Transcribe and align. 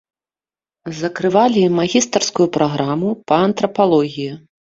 Закрывалі 0.99 1.61
магістарскую 1.79 2.47
праграму 2.57 3.09
па 3.33 3.39
антрапалогіі. 3.49 4.31